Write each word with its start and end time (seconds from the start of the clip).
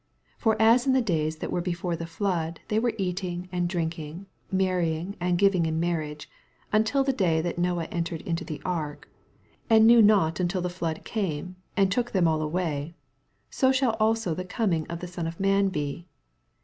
88 0.39 0.41
For 0.41 0.55
as 0.59 0.87
in 0.87 0.93
the 0.93 1.01
days 1.03 1.35
that 1.35 1.51
were 1.51 1.61
before 1.61 1.95
the 1.95 2.07
flood 2.07 2.59
they 2.69 2.79
were 2.79 2.95
eating 2.97 3.47
and 3.51 3.69
drinking, 3.69 4.25
manying 4.51 5.15
and 5.19 5.37
giving 5.37 5.67
in 5.67 5.79
marnafi^, 5.79 6.25
until 6.73 7.03
the 7.03 7.13
day 7.13 7.39
that 7.39 7.59
Noe 7.59 7.77
entered 7.77 8.21
into 8.21 8.43
the 8.43 8.59
ark, 8.65 9.07
89 9.69 9.77
And 9.77 9.85
knew 9.87 10.01
not 10.01 10.39
antil 10.39 10.59
the 10.63 10.69
flood 10.71 11.05
oame, 11.05 11.53
and 11.77 11.91
took 11.91 12.13
them 12.13 12.27
all 12.27 12.41
away; 12.41 12.95
so 13.51 13.71
shall 13.71 13.95
also 13.99 14.33
the 14.33 14.43
coming 14.43 14.87
of 14.87 15.01
the 15.01 15.07
Son 15.07 15.27
of 15.27 15.39
man 15.39 15.67
be. 15.69 16.07